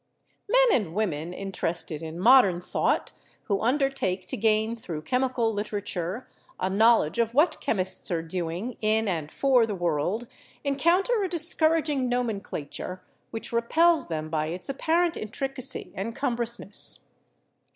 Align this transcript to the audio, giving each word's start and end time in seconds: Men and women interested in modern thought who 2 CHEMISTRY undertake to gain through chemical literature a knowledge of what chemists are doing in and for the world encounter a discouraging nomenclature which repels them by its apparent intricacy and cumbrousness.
Men 0.49 0.65
and 0.81 0.95
women 0.95 1.31
interested 1.31 2.01
in 2.01 2.17
modern 2.19 2.59
thought 2.59 3.11
who 3.43 3.57
2 3.57 3.59
CHEMISTRY 3.59 3.67
undertake 3.67 4.25
to 4.29 4.35
gain 4.35 4.75
through 4.75 5.03
chemical 5.03 5.53
literature 5.53 6.27
a 6.59 6.71
knowledge 6.71 7.19
of 7.19 7.35
what 7.35 7.61
chemists 7.61 8.09
are 8.09 8.23
doing 8.23 8.77
in 8.81 9.07
and 9.07 9.31
for 9.31 9.67
the 9.67 9.75
world 9.75 10.25
encounter 10.63 11.21
a 11.21 11.29
discouraging 11.29 12.09
nomenclature 12.09 13.03
which 13.29 13.51
repels 13.53 14.07
them 14.07 14.31
by 14.31 14.47
its 14.47 14.69
apparent 14.69 15.15
intricacy 15.15 15.91
and 15.93 16.15
cumbrousness. 16.15 17.01